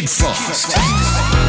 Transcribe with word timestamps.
KiddFrost. 0.00 0.72
How 0.72 1.39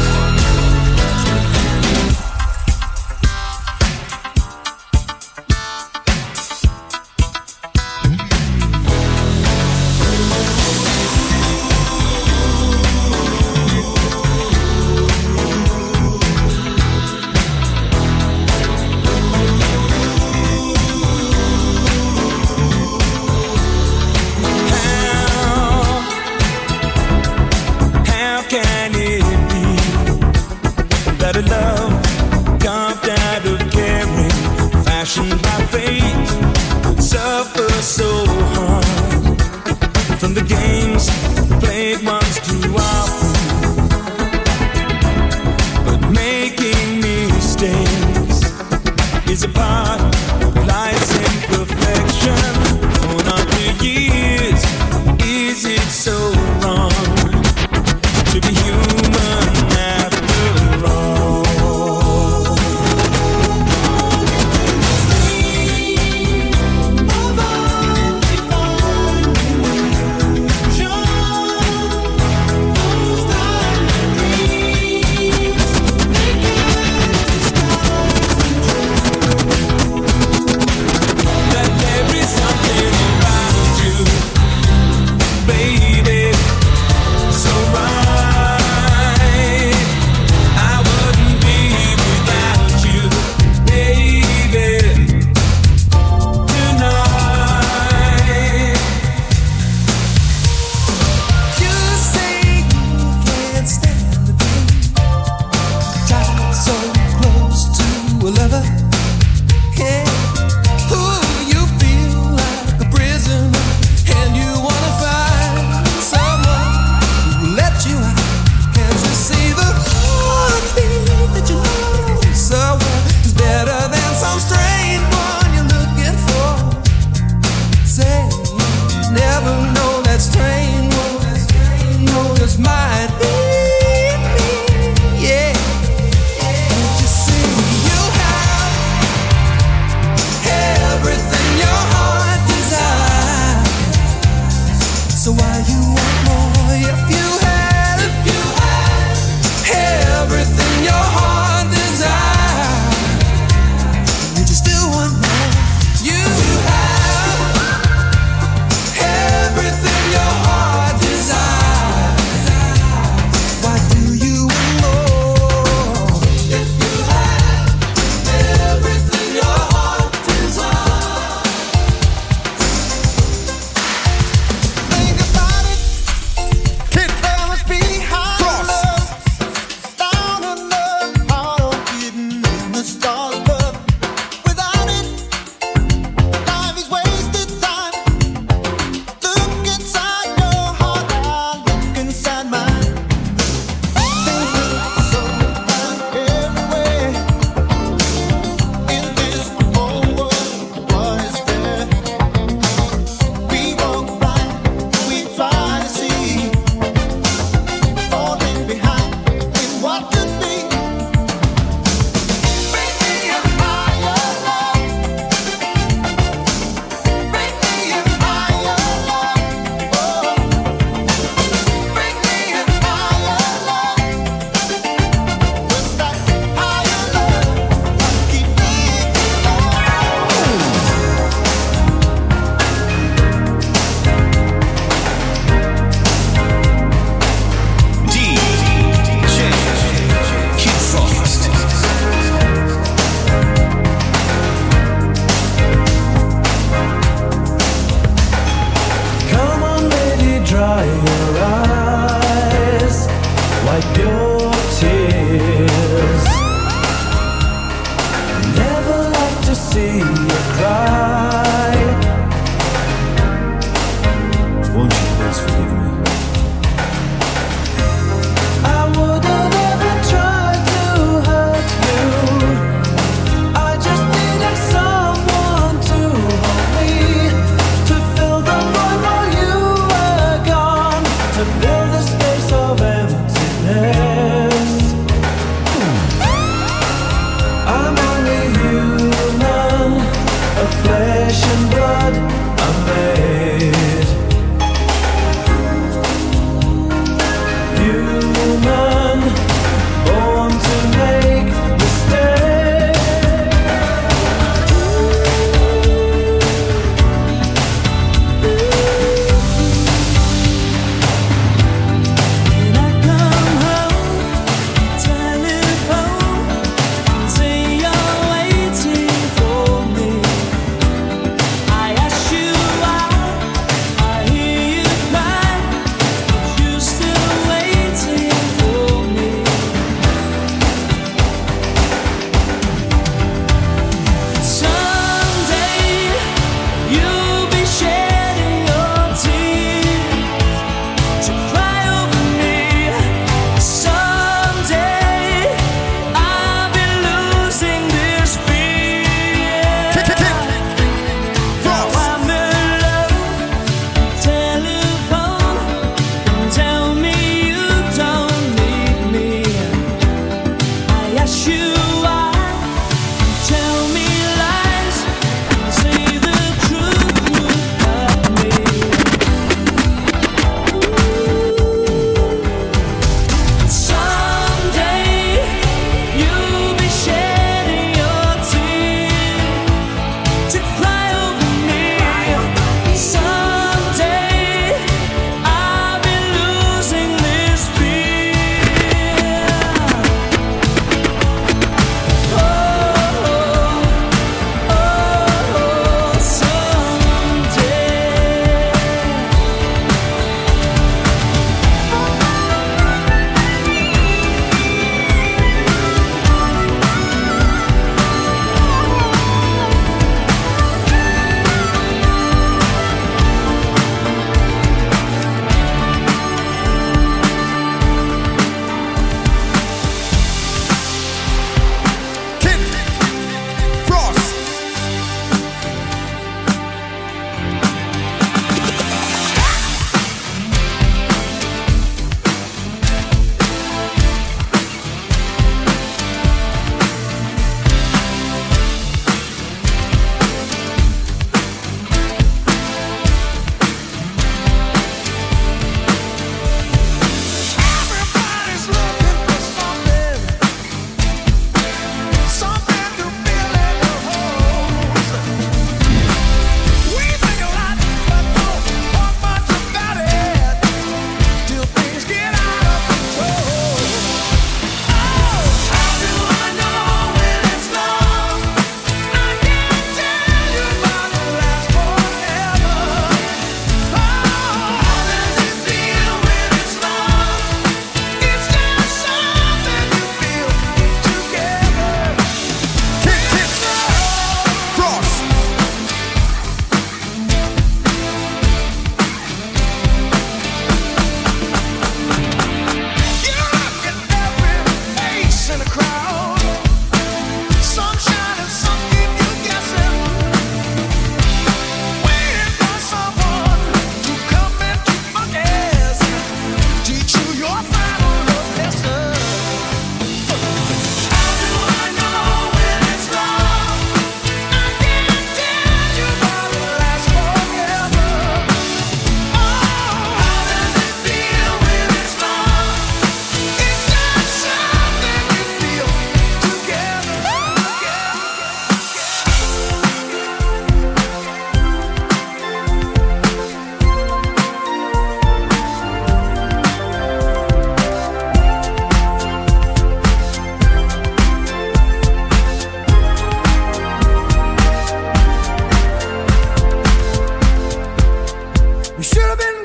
You 549.02 549.06
should 549.06 549.22
have 549.30 549.36
been 549.36 549.61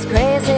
It's 0.00 0.06
crazy. 0.06 0.57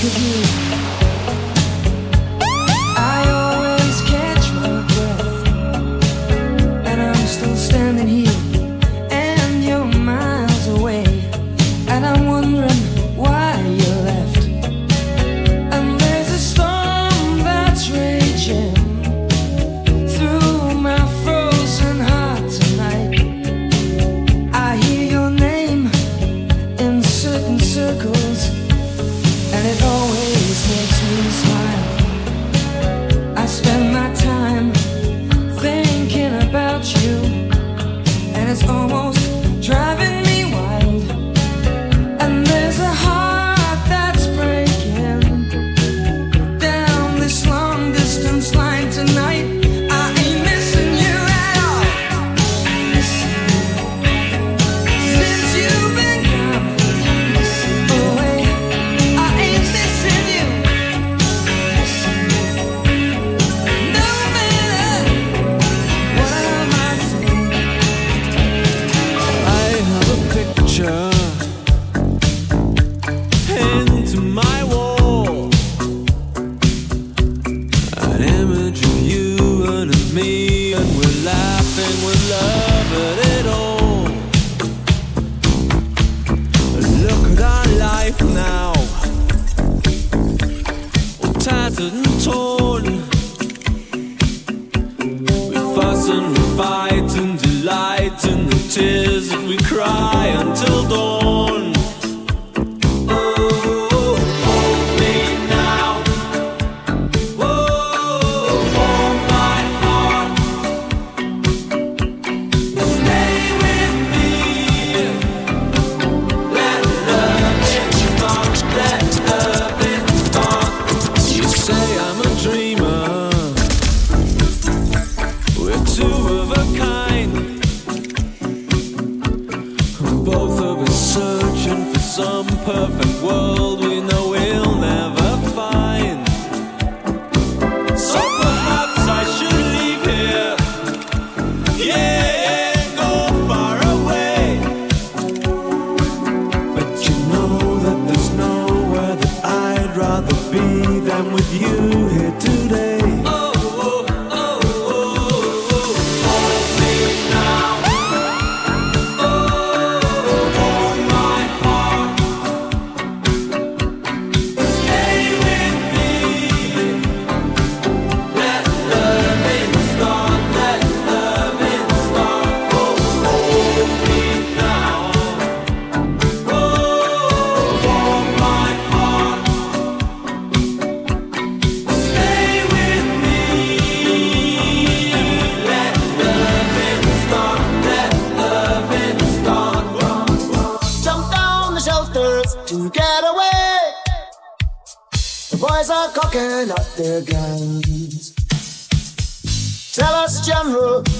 Cause 0.00 0.16
you. 0.22 0.67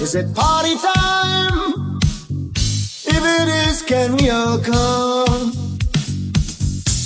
Is 0.09 0.15
it 0.15 0.33
party 0.33 0.75
time? 0.75 1.99
If 2.55 3.23
it 3.23 3.47
is, 3.67 3.83
can 3.83 4.17
we 4.17 4.31
all 4.31 4.57
come? 4.57 5.51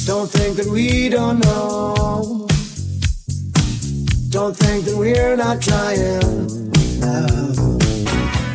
Don't 0.05 0.29
think 0.29 0.55
that 0.55 0.67
we 0.71 1.09
don't 1.09 1.39
know. 1.39 2.47
Don't 4.29 4.55
think 4.55 4.85
that 4.85 4.95
we're 4.95 5.35
not 5.35 5.61
trying. 5.61 6.47
No. 7.01 7.27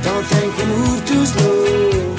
Don't 0.02 0.26
think 0.32 0.56
we 0.56 0.64
move 0.64 1.06
too 1.06 1.26
slow. 1.26 2.16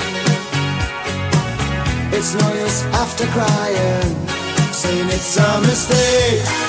It's 2.13 2.35
no 2.35 2.53
use 2.53 2.83
after 2.93 3.25
crying, 3.33 4.27
saying 4.71 5.07
it's 5.07 5.35
a 5.37 5.61
mistake. 5.61 6.68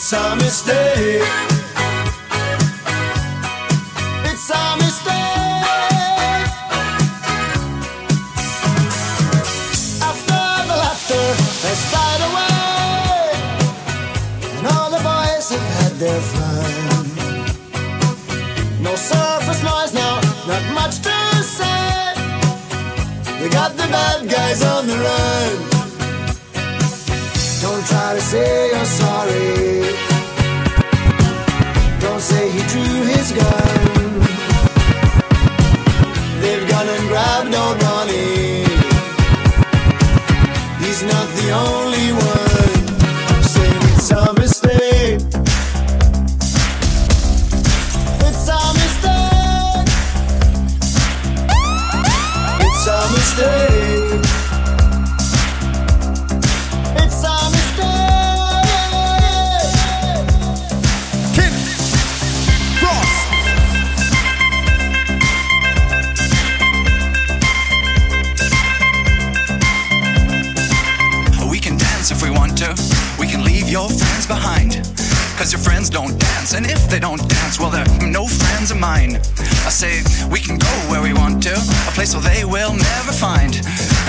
It's 0.00 0.12
a 0.12 0.36
mistake. 0.36 1.22
It's 4.30 4.48
a 4.48 4.76
mistake. 4.76 6.46
After 10.08 10.42
the 10.68 10.76
laughter 10.84 11.26
has 11.64 11.80
died 11.90 12.22
away, 12.28 13.26
and 14.56 14.66
all 14.68 14.88
the 14.88 15.02
boys 15.02 15.46
have 15.50 15.68
had 15.78 15.92
their 15.98 16.20
fun. 16.30 17.06
No 18.80 18.94
surface 18.94 19.62
noise 19.64 19.92
now, 19.94 20.20
not 20.46 20.62
much 20.74 21.00
to 21.00 21.16
say. 21.42 22.14
We 23.42 23.48
got 23.48 23.76
the 23.76 23.88
bad 23.90 24.28
guys 24.30 24.62
on 24.62 24.86
the 24.86 24.96
run. 24.96 25.77
Don't 27.68 27.86
try 27.86 28.14
to 28.14 28.20
say 28.20 28.70
you're 28.72 28.92
sorry. 29.02 29.82
Don't 32.00 32.22
say 32.30 32.44
he 32.50 32.60
drew 32.72 32.94
his 33.12 33.28
gun. 33.40 34.10
They've 36.40 36.66
gone 36.70 36.88
and 36.94 37.04
grabbed 37.10 37.54
old 37.62 37.82
Ronnie. 37.82 38.64
He's 40.82 41.02
not 41.12 41.28
the 41.38 41.48
only 41.66 41.87
to, 72.74 73.16
we 73.18 73.26
can 73.26 73.44
leave 73.44 73.68
your 73.68 73.88
friends 73.88 74.26
behind. 74.26 74.76
Cause 75.36 75.52
your 75.52 75.60
friends 75.60 75.88
don't 75.88 76.18
dance, 76.18 76.52
and 76.52 76.66
if 76.66 76.88
they 76.90 76.98
don't 76.98 77.28
dance, 77.28 77.60
well, 77.60 77.70
they're 77.70 77.86
no 78.08 78.26
friends 78.26 78.70
of 78.70 78.80
mine. 78.80 79.16
I 79.16 79.70
say, 79.70 80.02
we 80.28 80.40
can 80.40 80.58
go 80.58 80.66
where 80.90 81.00
we 81.00 81.12
want 81.12 81.42
to, 81.44 81.54
a 81.54 81.92
place 81.92 82.14
where 82.14 82.22
they 82.22 82.44
will 82.44 82.72
never 82.72 83.12
find. 83.12 83.54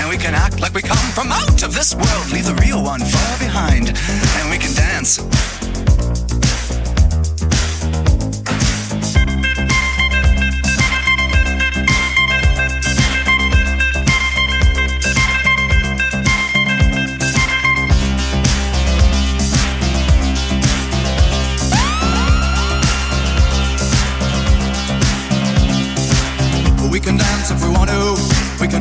And 0.00 0.08
we 0.08 0.16
can 0.16 0.34
act 0.34 0.60
like 0.60 0.74
we 0.74 0.82
come 0.82 0.98
from 1.14 1.30
out 1.30 1.62
of 1.62 1.72
this 1.74 1.94
world, 1.94 2.32
leave 2.32 2.46
the 2.46 2.58
real 2.66 2.82
one 2.82 3.00
far 3.00 3.38
behind. 3.38 3.88
And 3.88 4.50
we 4.50 4.58
can 4.58 4.74
dance. 4.74 5.59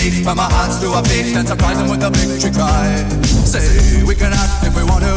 Neat 0.00 0.24
from 0.24 0.40
our 0.40 0.48
hearts 0.48 0.80
to 0.80 0.88
our 0.96 1.04
feet 1.04 1.36
and 1.36 1.46
surprise 1.46 1.76
them 1.76 1.88
with 1.92 2.00
a 2.00 2.10
victory 2.10 2.52
cry. 2.56 2.88
Say, 3.44 4.00
we 4.08 4.14
can 4.16 4.32
act 4.32 4.64
if 4.64 4.72
we 4.72 4.84
want 4.84 5.04
to, 5.04 5.16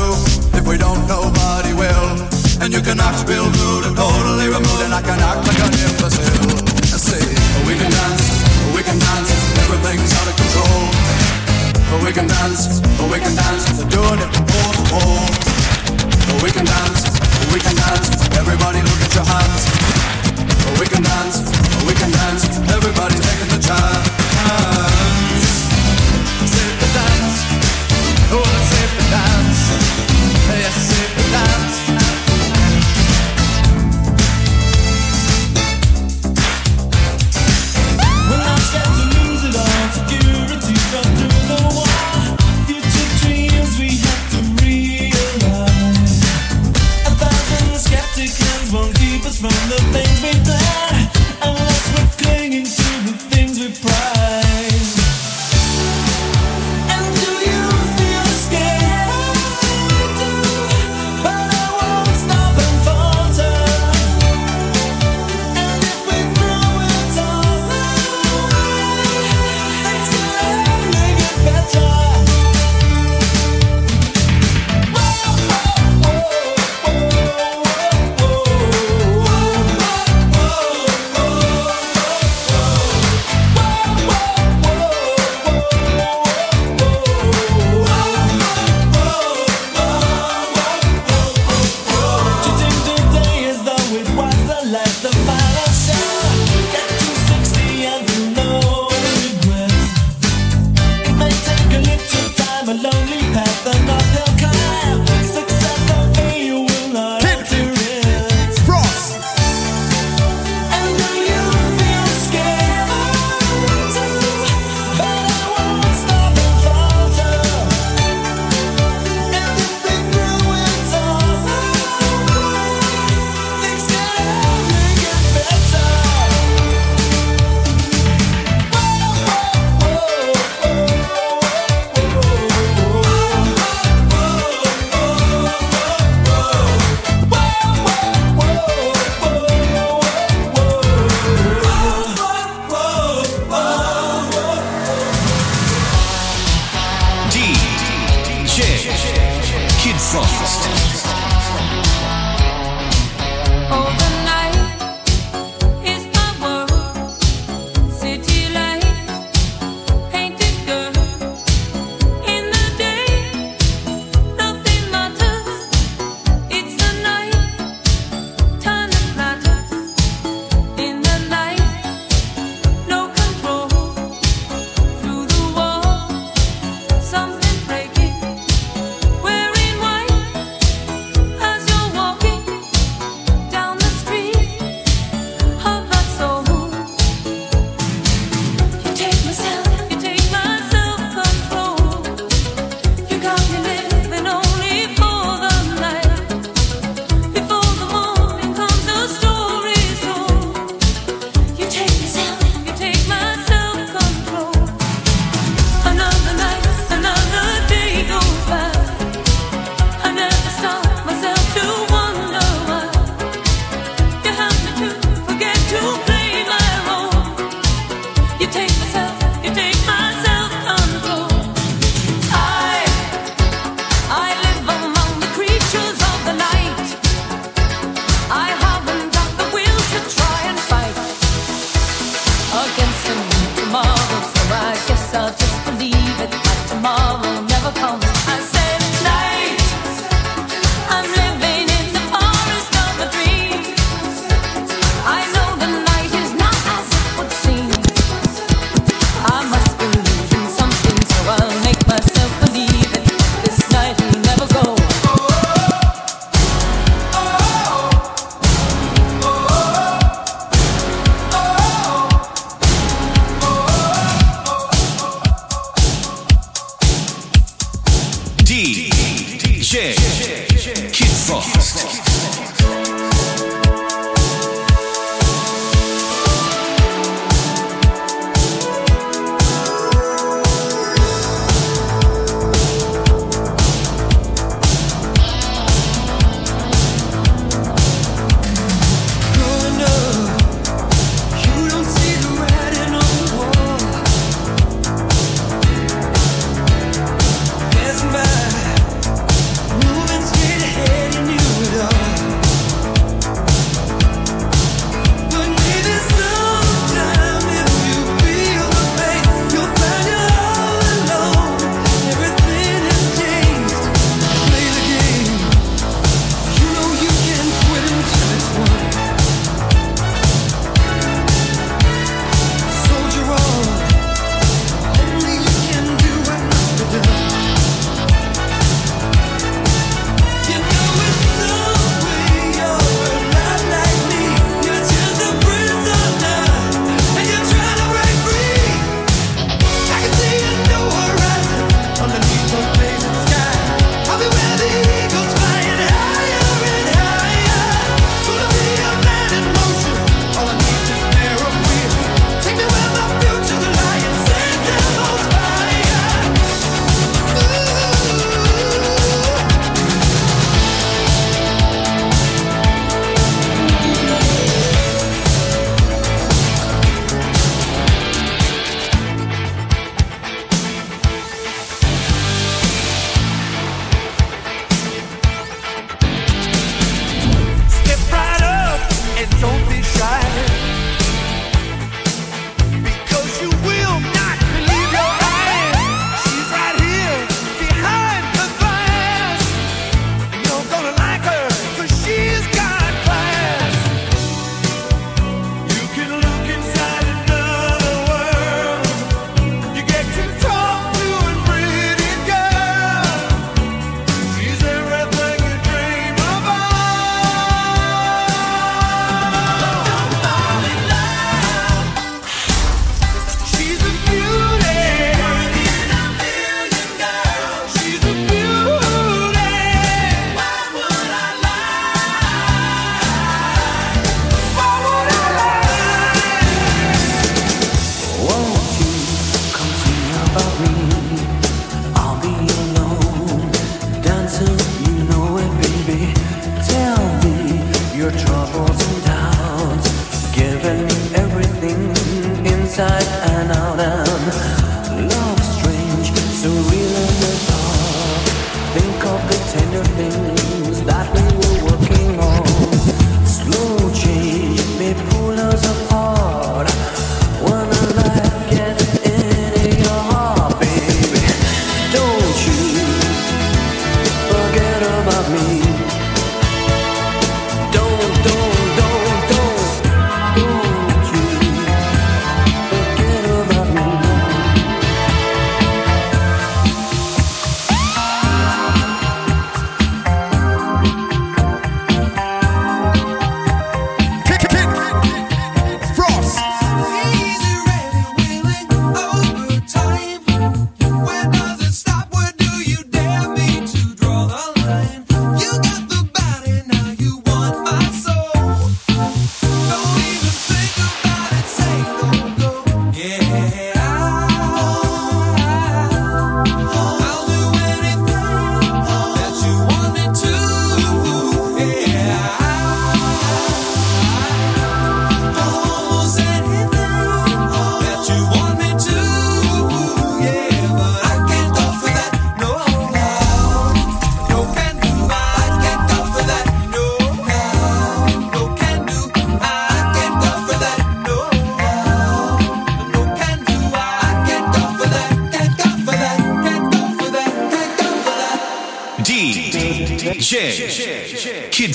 if 0.59 0.67
we 0.67 0.75
don't, 0.77 0.99
nobody 1.07 1.71
will. 1.71 2.19
And 2.59 2.71
you 2.75 2.81
can 2.83 2.99
act 2.99 3.23
real 3.27 3.47
rude 3.47 3.83
and 3.87 3.95
totally 3.95 4.47
removed, 4.51 4.83
and 4.83 4.93
I 4.93 5.01
can 5.01 5.19
act 5.19 5.47
like 5.47 5.59
an 5.63 5.73
imbecile. 5.87 6.67
Say, 6.83 7.23
we 7.67 7.73
can 7.79 7.91
dance, 7.91 8.25
we 8.75 8.81
can 8.83 8.99
dance, 8.99 9.31
everything's 9.63 10.11
out 10.19 10.27
of 10.31 10.35
control. 10.35 10.83
We 12.03 12.11
can 12.11 12.27
dance, 12.27 12.81
we 13.07 13.17
can 13.23 13.35
dance, 13.35 13.63
doing 13.87 14.19
it 14.19 14.29
from 14.35 14.45
pole 14.51 14.73
to 14.75 14.83
pole. 14.91 15.31
We 16.43 16.49
can 16.51 16.65
dance, 16.67 17.01
we 17.55 17.59
can 17.63 17.75
dance, 17.75 18.07
everybody 18.35 18.79
look 18.83 18.99
at 18.99 19.13
your 19.15 19.27
hands. 19.27 19.61
We 20.79 20.85
can 20.91 21.03
dance, 21.03 21.37
we 21.87 21.93
can 21.93 22.11
dance. 22.11 22.43
Everybody's 22.75 23.21
taking 23.21 23.49
the 23.55 23.61
chance. 23.61 23.92
The 49.75 49.81
things 49.91 50.12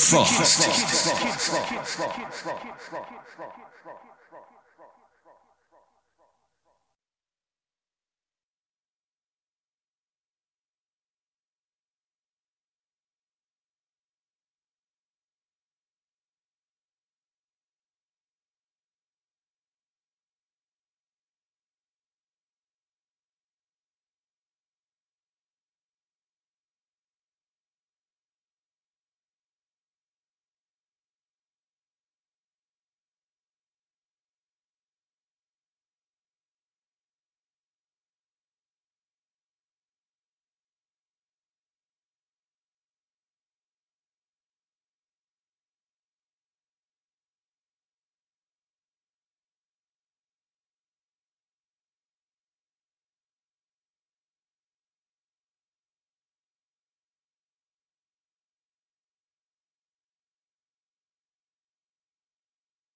Frost. 0.09 0.65